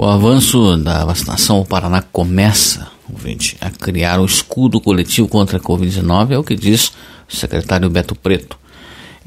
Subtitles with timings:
[0.00, 5.56] O avanço da vacinação, o Paraná começa, ouvinte, a criar o um escudo coletivo contra
[5.58, 6.92] a Covid-19, é o que diz
[7.28, 8.56] o secretário Beto Preto.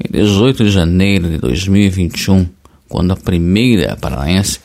[0.02, 2.48] Em 18 de janeiro de 2021,
[2.88, 4.60] quando a primeira paranaense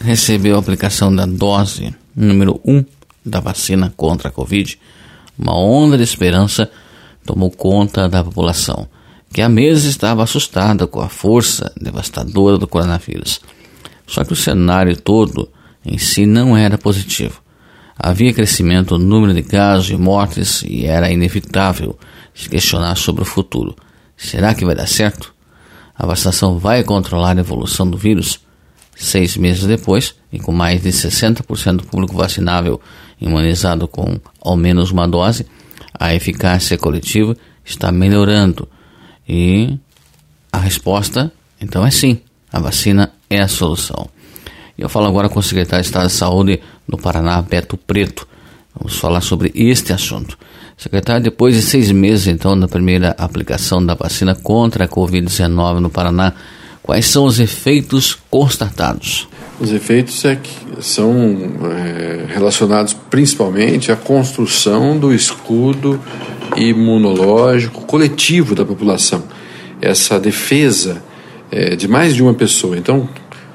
[0.00, 2.84] recebeu a aplicação da dose número 1
[3.26, 4.78] da vacina contra a Covid,
[5.36, 6.70] uma onda de esperança
[7.26, 8.86] tomou conta da população,
[9.32, 13.40] que há meses estava assustada com a força devastadora do coronavírus.
[14.08, 15.48] Só que o cenário todo
[15.84, 17.40] em si não era positivo.
[17.96, 21.96] Havia crescimento no número de casos e mortes e era inevitável
[22.34, 23.76] se questionar sobre o futuro.
[24.16, 25.34] Será que vai dar certo?
[25.94, 28.40] A vacinação vai controlar a evolução do vírus?
[28.96, 32.80] Seis meses depois, e com mais de 60% do público vacinável
[33.20, 35.46] imunizado com ao menos uma dose,
[35.92, 38.68] a eficácia coletiva está melhorando.
[39.28, 39.78] E
[40.52, 42.20] a resposta, então, é sim.
[42.52, 44.08] A vacina é a solução.
[44.78, 48.26] Eu falo agora com o secretário de Estado de Saúde do Paraná, Beto Preto.
[48.74, 50.38] Vamos falar sobre este assunto.
[50.76, 55.90] Secretário, depois de seis meses, então, da primeira aplicação da vacina contra a Covid-19 no
[55.90, 56.32] Paraná,
[56.80, 59.28] quais são os efeitos constatados?
[59.58, 60.38] Os efeitos é
[60.80, 61.36] são
[61.72, 66.00] é, relacionados principalmente à construção do escudo
[66.56, 69.24] imunológico coletivo da população.
[69.80, 71.02] Essa defesa
[71.50, 72.76] é, de mais de uma pessoa.
[72.76, 73.08] Então,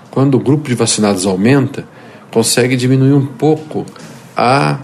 [0.09, 1.85] quando o grupo de vacinados aumenta,
[2.31, 3.85] consegue diminuir um pouco
[4.35, 4.79] a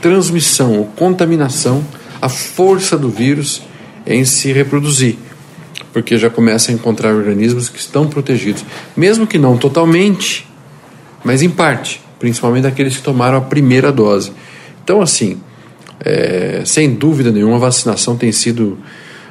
[0.00, 1.84] transmissão, a contaminação,
[2.20, 3.62] a força do vírus
[4.06, 5.16] em se reproduzir,
[5.92, 8.64] porque já começa a encontrar organismos que estão protegidos,
[8.96, 10.46] mesmo que não totalmente,
[11.24, 14.32] mas em parte, principalmente aqueles que tomaram a primeira dose.
[14.82, 15.40] Então, assim,
[16.00, 18.78] é, sem dúvida nenhuma, a vacinação tem sido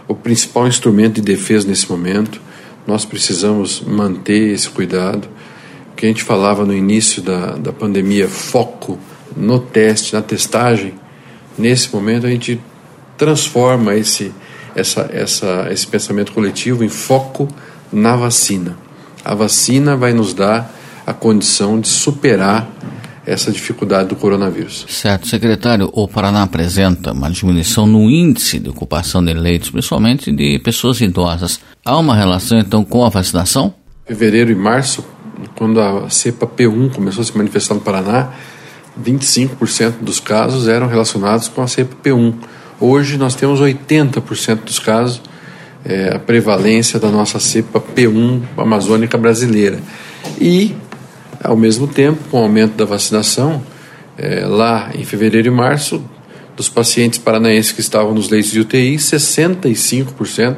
[0.08, 2.40] o principal instrumento de defesa nesse momento
[2.92, 5.30] nós precisamos manter esse cuidado.
[5.94, 9.00] O que a gente falava no início da, da pandemia, foco
[9.34, 10.96] no teste, na testagem,
[11.58, 12.60] nesse momento a gente
[13.18, 14.34] transforma esse,
[14.76, 17.48] essa, essa, esse pensamento coletivo em foco
[17.94, 18.78] na vacina.
[19.24, 20.70] A vacina vai nos dar
[21.08, 22.70] a condição de superar
[23.26, 24.86] essa dificuldade do coronavírus.
[24.90, 25.90] Certo, secretário.
[25.94, 31.60] O Paraná apresenta uma diminuição no índice de ocupação de leitos, principalmente de pessoas idosas.
[31.86, 33.74] Há uma relação então com a vacinação?
[34.06, 35.06] Fevereiro e março,
[35.56, 38.32] quando a cepa P1 começou a se manifestar no Paraná,
[39.00, 42.34] 25% dos casos eram relacionados com a cepa P1.
[42.80, 45.22] Hoje nós temos 80% dos casos,
[45.86, 49.80] é, a prevalência da nossa cepa P1 amazônica brasileira.
[50.40, 50.76] E
[51.44, 53.62] ao mesmo tempo, com o aumento da vacinação,
[54.18, 56.04] é, lá em fevereiro e março,
[56.56, 60.58] dos pacientes paranaenses que estavam nos leitos de UTI, 65%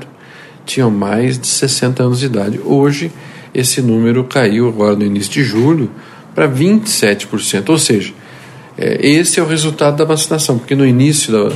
[0.66, 2.59] tinham mais de 60 anos de idade.
[2.63, 3.11] Hoje,
[3.53, 5.89] esse número caiu agora no início de julho
[6.33, 7.69] para 27%.
[7.69, 8.13] Ou seja,
[8.77, 11.50] é, esse é o resultado da vacinação, porque no início do,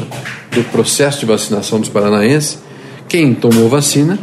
[0.51, 2.59] do processo de vacinação dos paranaenses,
[3.07, 4.19] quem tomou vacina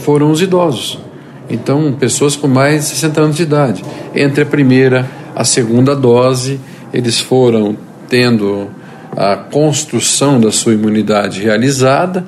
[0.00, 0.98] foram os idosos.
[1.50, 3.84] Então, pessoas com mais de 60 anos de idade.
[4.14, 6.60] Entre a primeira a segunda dose,
[6.92, 7.76] eles foram
[8.08, 8.68] tendo
[9.16, 12.26] a construção da sua imunidade realizada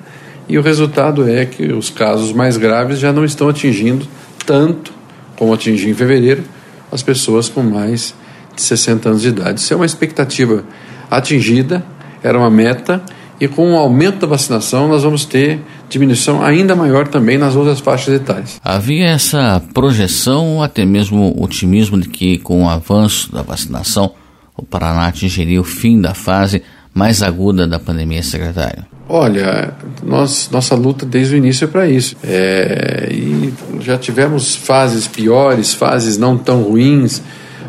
[0.49, 4.07] e o resultado é que os casos mais graves já não estão atingindo
[4.45, 4.93] tanto
[5.37, 6.43] como atingiu em fevereiro
[6.91, 8.15] as pessoas com mais
[8.55, 9.61] de 60 anos de idade.
[9.61, 10.65] Isso é uma expectativa
[11.11, 11.85] atingida,
[12.23, 13.03] era uma meta
[13.41, 17.81] e com o aumento da vacinação nós vamos ter diminuição ainda maior também nas outras
[17.81, 18.61] faixas etárias.
[18.63, 24.13] Havia essa projeção, até mesmo otimismo de que com o avanço da vacinação
[24.57, 26.63] o Paraná atingiria o fim da fase
[26.93, 28.85] mais aguda da pandemia, secretário?
[29.09, 29.75] Olha,
[30.05, 32.17] nós, nossa luta desde o início é para isso.
[32.23, 37.23] É, e já tivemos fases piores, fases não tão ruins.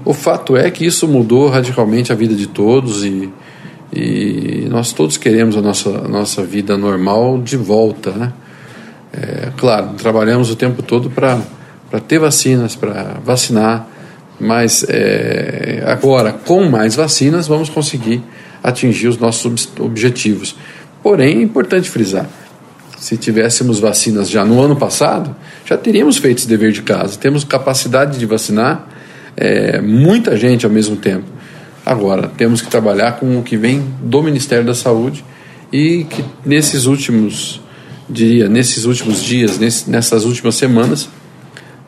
[0.03, 3.30] O fato é que isso mudou radicalmente a vida de todos e
[3.94, 8.34] e nós todos queremos a nossa, a nossa vida normal de volta, né?
[9.13, 11.40] É, claro, trabalhamos o tempo todo para
[12.07, 13.85] ter vacinas, para vacinar,
[14.40, 18.23] mas é, agora, com mais vacinas, vamos conseguir
[18.64, 20.55] atingir os nossos objetivos.
[21.03, 22.29] Porém, é importante frisar:
[22.97, 25.35] se tivéssemos vacinas já no ano passado,
[25.66, 27.17] já teríamos feito esse dever de casa.
[27.17, 28.88] Temos capacidade de vacinar
[29.35, 31.26] é, muita gente ao mesmo tempo.
[31.85, 35.23] Agora, temos que trabalhar com o que vem do Ministério da Saúde
[35.72, 37.61] e que nesses últimos,
[38.09, 41.09] diria, nesses últimos dias, nesse, nessas últimas semanas,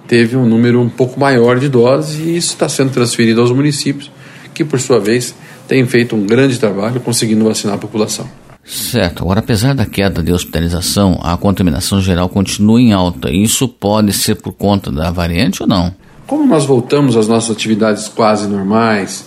[0.08, 4.12] teve um número um pouco maior de doses e isso está sendo transferido aos municípios,
[4.54, 5.36] que por sua vez
[5.68, 8.28] têm feito um grande trabalho conseguindo vacinar a população.
[8.66, 9.24] Certo.
[9.24, 13.30] Agora, apesar da queda de hospitalização, a contaminação geral continua em alta.
[13.30, 15.94] Isso pode ser por conta da variante ou não?
[16.34, 19.26] como nós voltamos às nossas atividades quase normais,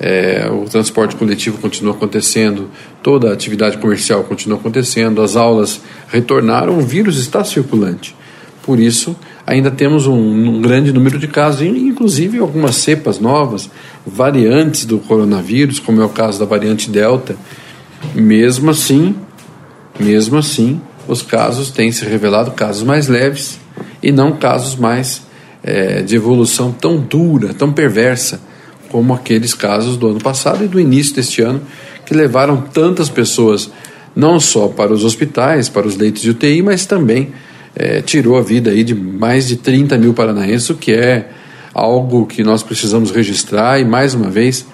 [0.00, 2.70] é, o transporte coletivo continua acontecendo,
[3.02, 8.14] toda a atividade comercial continua acontecendo, as aulas retornaram, o vírus está circulante.
[8.62, 9.16] Por isso,
[9.46, 13.70] ainda temos um, um grande número de casos, inclusive algumas cepas novas,
[14.06, 17.34] variantes do coronavírus, como é o caso da variante Delta.
[18.14, 19.16] Mesmo assim,
[19.98, 23.58] mesmo assim, os casos têm se revelado casos mais leves
[24.02, 25.22] e não casos mais
[25.64, 28.40] é, de evolução tão dura, tão perversa
[28.90, 31.60] como aqueles casos do ano passado e do início deste ano,
[32.04, 33.70] que levaram tantas pessoas
[34.14, 37.32] não só para os hospitais, para os leitos de UTI, mas também
[37.76, 41.30] é, tirou a vida aí de mais de 30 mil paranaenses, o que é
[41.72, 44.66] algo que nós precisamos registrar e, mais uma vez,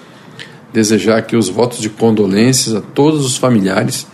[0.72, 4.06] desejar aqui os votos de condolências a todos os familiares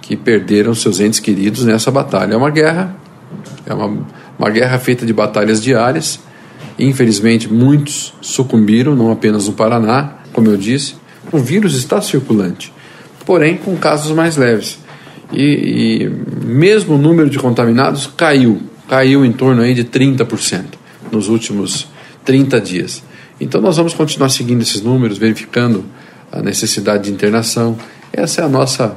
[0.00, 2.32] que perderam seus entes queridos nessa batalha.
[2.32, 2.96] É uma guerra,
[3.66, 4.06] é uma,
[4.38, 6.18] uma guerra feita de batalhas diárias
[6.78, 10.94] Infelizmente, muitos sucumbiram, não apenas no Paraná, como eu disse.
[11.32, 12.72] O vírus está circulante,
[13.26, 14.78] porém com casos mais leves.
[15.32, 20.64] E, e mesmo o número de contaminados caiu, caiu em torno aí de 30%
[21.12, 21.88] nos últimos
[22.24, 23.02] 30 dias.
[23.40, 25.84] Então nós vamos continuar seguindo esses números, verificando
[26.30, 27.76] a necessidade de internação.
[28.12, 28.96] Essa é a nossa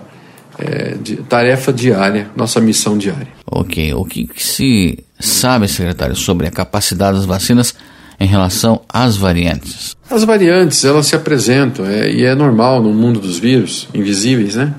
[0.61, 3.27] é, de, tarefa diária, nossa missão diária.
[3.45, 3.93] Ok.
[3.95, 7.73] O que, que se sabe, secretário, sobre a capacidade das vacinas
[8.19, 9.97] em relação às variantes?
[10.09, 14.73] As variantes, elas se apresentam, é, e é normal no mundo dos vírus invisíveis, né?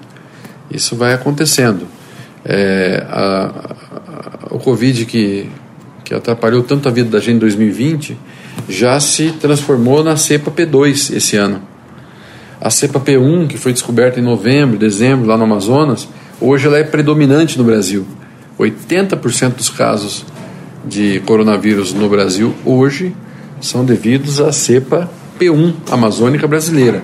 [0.71, 1.87] Isso vai acontecendo.
[2.45, 3.77] É, a,
[4.51, 5.49] a, o Covid que,
[6.05, 8.17] que atrapalhou tanto a vida da gente em 2020
[8.69, 11.72] já se transformou na cepa P2 esse ano.
[12.65, 16.09] A cepa P1, que foi descoberta em novembro, dezembro, lá no Amazonas,
[16.41, 18.07] hoje ela é predominante no Brasil.
[18.57, 20.25] 80% dos casos
[20.87, 23.17] de coronavírus no Brasil hoje
[23.61, 25.11] são devidos à cepa
[25.41, 27.03] P1 amazônica brasileira.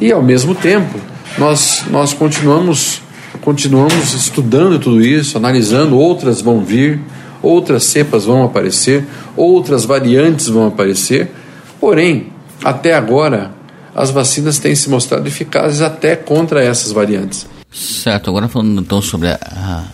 [0.00, 0.98] E ao mesmo tempo,
[1.36, 3.02] nós, nós continuamos,
[3.42, 6.98] continuamos estudando tudo isso, analisando, outras vão vir,
[7.42, 9.04] outras cepas vão aparecer,
[9.36, 11.30] outras variantes vão aparecer.
[11.78, 12.28] Porém,
[12.64, 13.53] até agora,
[13.94, 17.46] as vacinas têm se mostrado eficazes até contra essas variantes.
[17.70, 19.84] Certo, agora falando então sobre a, a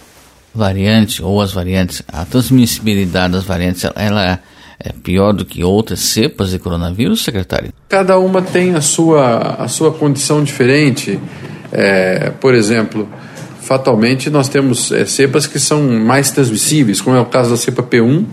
[0.55, 4.41] variante ou as variantes, a transmissibilidade das variantes, ela
[4.83, 7.73] é pior do que outras cepas de coronavírus, secretário?
[7.89, 11.21] Cada uma tem a sua, a sua condição diferente.
[11.71, 13.09] É, por exemplo,
[13.61, 17.83] fatalmente nós temos é, cepas que são mais transmissíveis, como é o caso da cepa
[17.83, 18.25] P1,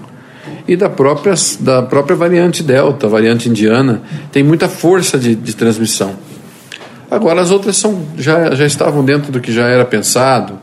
[0.67, 6.15] e da própria, da própria variante Delta, variante indiana, tem muita força de, de transmissão.
[7.09, 10.59] Agora, as outras são, já, já estavam dentro do que já era pensado,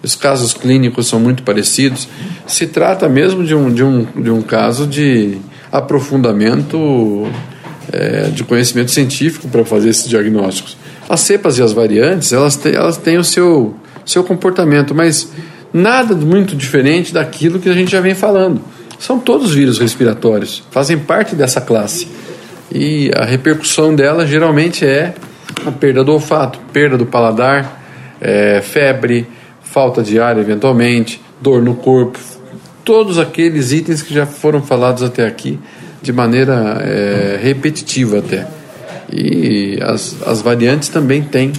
[0.00, 2.08] os casos clínicos são muito parecidos.
[2.46, 5.38] Se trata mesmo de um, de um, de um caso de
[5.72, 7.26] aprofundamento
[7.92, 10.76] é, de conhecimento científico para fazer esses diagnósticos.
[11.08, 15.32] As cepas e as variantes, elas têm, elas têm o seu, seu comportamento, mas
[15.72, 18.60] nada muito diferente daquilo que a gente já vem falando.
[18.98, 22.08] São todos vírus respiratórios, fazem parte dessa classe.
[22.70, 25.14] E a repercussão dela geralmente é
[25.64, 27.80] a perda do olfato, perda do paladar,
[28.20, 29.26] é, febre,
[29.62, 32.18] falta de ar eventualmente, dor no corpo,
[32.84, 35.58] todos aqueles itens que já foram falados até aqui
[36.02, 38.46] de maneira é, repetitiva até.
[39.12, 41.52] E as, as variantes também têm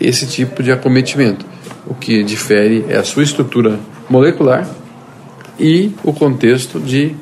[0.00, 1.44] esse tipo de acometimento.
[1.86, 3.78] O que difere é a sua estrutura
[4.08, 4.66] molecular
[5.58, 7.14] e o contexto de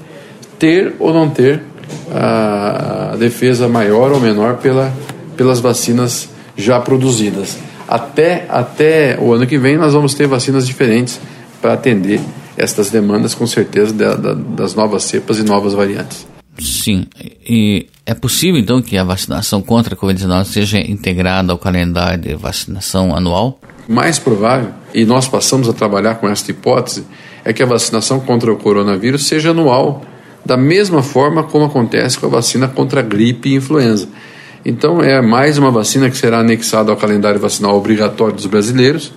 [0.59, 1.63] ter ou não ter
[2.11, 4.93] a defesa maior ou menor pela,
[5.37, 7.59] pelas vacinas já produzidas.
[7.89, 11.21] Até, até o ano que vem nós vamos ter vacinas diferentes
[11.61, 12.21] para atender
[12.57, 16.27] estas demandas, com certeza, da, da, das novas cepas e novas variantes.
[16.59, 22.21] Sim, e é possível então que a vacinação contra a Covid-19 seja integrada ao calendário
[22.23, 23.59] de vacinação anual?
[23.89, 27.05] Mais provável, e nós passamos a trabalhar com esta hipótese,
[27.45, 30.03] é que a vacinação contra o coronavírus seja anual,
[30.45, 34.09] da mesma forma como acontece com a vacina contra a gripe e influenza.
[34.65, 39.13] Então é mais uma vacina que será anexada ao calendário vacinal obrigatório dos brasileiros.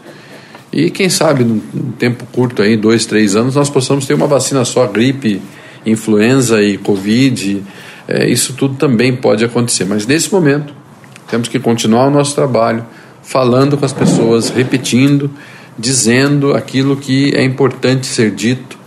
[0.73, 1.59] E quem sabe, num
[1.97, 5.41] tempo curto aí, dois, três anos, nós possamos ter uma vacina só, gripe,
[5.85, 7.63] influenza e Covid.
[8.07, 9.85] É, isso tudo também pode acontecer.
[9.85, 10.73] Mas nesse momento,
[11.29, 12.85] temos que continuar o nosso trabalho,
[13.21, 15.29] falando com as pessoas, repetindo
[15.77, 18.77] dizendo aquilo que é importante ser dito,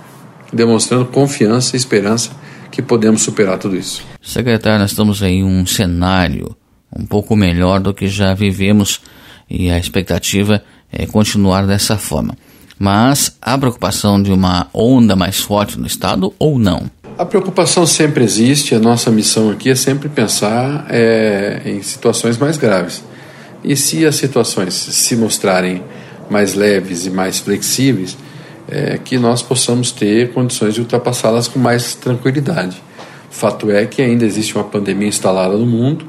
[0.52, 2.30] demonstrando confiança e esperança
[2.70, 4.02] que podemos superar tudo isso.
[4.22, 6.56] Secretário, nós estamos em um cenário
[6.94, 9.00] um pouco melhor do que já vivemos
[9.48, 12.34] e a expectativa é continuar dessa forma.
[12.78, 16.90] Mas há preocupação de uma onda mais forte no estado ou não?
[17.18, 22.56] A preocupação sempre existe, a nossa missão aqui é sempre pensar é, em situações mais
[22.56, 23.02] graves.
[23.64, 25.82] E se as situações se mostrarem
[26.30, 28.16] mais leves e mais flexíveis,
[28.68, 32.82] é, que nós possamos ter condições de ultrapassá-las com mais tranquilidade.
[33.30, 36.06] Fato é que ainda existe uma pandemia instalada no mundo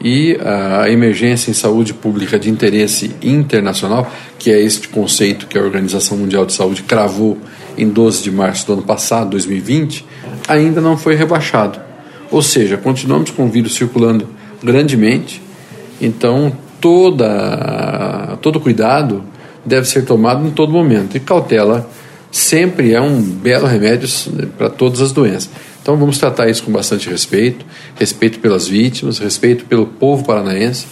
[0.00, 5.62] e a emergência em saúde pública de interesse internacional, que é este conceito que a
[5.62, 7.38] Organização Mundial de Saúde cravou
[7.78, 10.04] em 12 de março do ano passado, 2020,
[10.48, 11.80] ainda não foi rebaixado.
[12.30, 14.26] Ou seja, continuamos com o vírus circulando
[14.62, 15.40] grandemente,
[16.00, 19.22] então toda, todo cuidado
[19.64, 21.16] deve ser tomado em todo momento.
[21.16, 21.88] E cautela
[22.30, 24.08] sempre é um belo remédio
[24.56, 25.50] para todas as doenças.
[25.82, 27.64] Então vamos tratar isso com bastante respeito,
[27.96, 30.86] respeito pelas vítimas, respeito pelo povo paranaense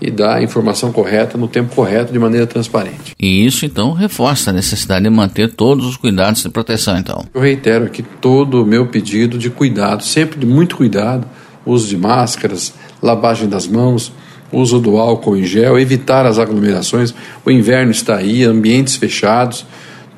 [0.00, 3.14] e dar a informação correta no tempo correto de maneira transparente.
[3.20, 7.24] E isso então reforça a necessidade de manter todos os cuidados de proteção então.
[7.34, 11.26] Eu reitero aqui todo o meu pedido de cuidado, sempre de muito cuidado,
[11.66, 12.72] uso de máscaras,
[13.02, 14.10] lavagem das mãos,
[14.52, 17.14] uso do álcool em gel, evitar as aglomerações.
[17.44, 19.66] O inverno está aí, ambientes fechados.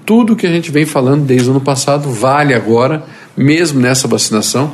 [0.04, 3.04] Tudo que a gente vem falando desde o ano passado vale agora,
[3.36, 4.72] mesmo nessa vacinação.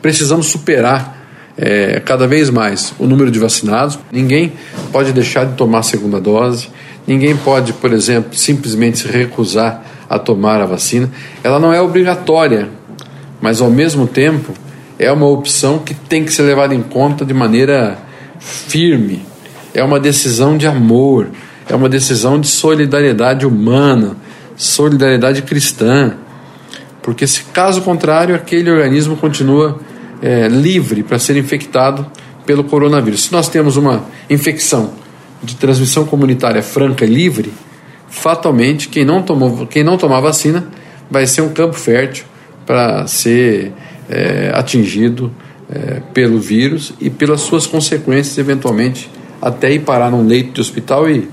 [0.00, 1.18] Precisamos superar
[1.56, 3.98] é, cada vez mais o número de vacinados.
[4.12, 4.52] Ninguém
[4.92, 6.68] pode deixar de tomar a segunda dose.
[7.06, 11.10] Ninguém pode, por exemplo, simplesmente se recusar a tomar a vacina.
[11.42, 12.68] Ela não é obrigatória,
[13.40, 14.52] mas ao mesmo tempo
[14.98, 17.98] é uma opção que tem que ser levada em conta de maneira
[18.38, 19.24] firme,
[19.74, 21.28] é uma decisão de amor,
[21.68, 24.16] é uma decisão de solidariedade humana,
[24.56, 26.16] solidariedade cristã.
[27.02, 29.78] Porque, se caso contrário, aquele organismo continua
[30.20, 32.06] é, livre para ser infectado
[32.44, 33.24] pelo coronavírus.
[33.24, 34.92] Se nós temos uma infecção
[35.42, 37.52] de transmissão comunitária franca e livre,
[38.08, 40.66] fatalmente quem não tomou, quem não tomar vacina
[41.10, 42.24] vai ser um campo fértil
[42.66, 43.72] para ser
[44.08, 45.32] é, atingido
[45.70, 49.10] é, pelo vírus e pelas suas consequências, eventualmente,
[49.40, 51.28] até ir parar num leito de hospital e,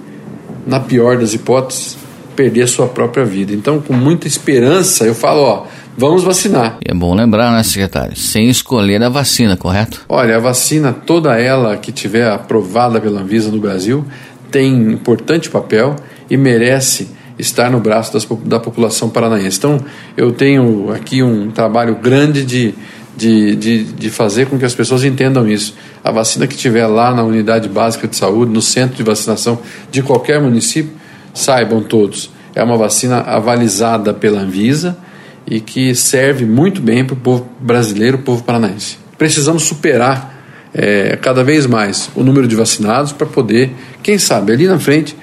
[0.65, 1.98] na pior das hipóteses,
[2.36, 3.54] perder a sua própria vida.
[3.54, 5.65] Então, com muita esperança, eu falo, ó,
[5.98, 6.77] vamos vacinar.
[6.86, 10.04] E é bom lembrar, né, secretário, sem escolher a vacina, correto?
[10.10, 14.06] Olha, a vacina, toda ela que tiver aprovada pela Anvisa no Brasil,
[14.51, 15.96] tem importante papel
[16.30, 19.58] e merece estar no braço das, da população paranaense.
[19.58, 19.80] Então,
[20.15, 22.74] eu tenho aqui um trabalho grande de
[23.15, 25.75] de, de, de fazer com que as pessoas entendam isso.
[26.03, 29.60] A vacina que tiver lá na unidade básica de saúde, no centro de vacinação
[29.91, 30.91] de qualquer município,
[31.34, 34.98] saibam todos, é uma vacina avalizada pela Anvisa
[35.45, 38.98] e que serve muito bem para o povo brasileiro, o povo paranaense.
[39.17, 40.34] Precisamos superar
[40.74, 45.15] é, cada vez mais o número de vacinados para poder, quem sabe, ali na frente,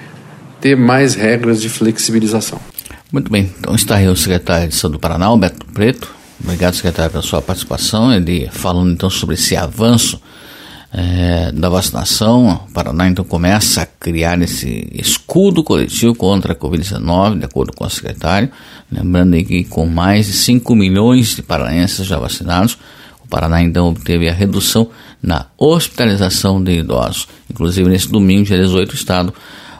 [0.61, 2.59] ter mais regras de flexibilização.
[3.11, 6.09] Muito bem, então está aí o secretário de Saúde do Paraná, Alberto Preto,
[6.43, 8.13] Obrigado, secretário, pela sua participação.
[8.13, 10.19] Ele falando então sobre esse avanço
[10.91, 12.65] é, da vacinação.
[12.67, 17.85] O Paraná então começa a criar esse escudo coletivo contra a Covid-19, de acordo com
[17.85, 18.51] o secretário.
[18.91, 22.77] Lembrando aí que com mais de 5 milhões de paranaenses já vacinados,
[23.23, 24.89] o Paraná então obteve a redução
[25.21, 27.27] na hospitalização de idosos.
[27.49, 29.33] Inclusive, nesse domingo, dia 18, o Estado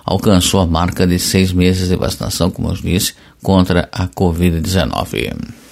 [0.06, 5.63] alcançou a marca de seis meses de vacinação, como eu disse, contra a Covid-19.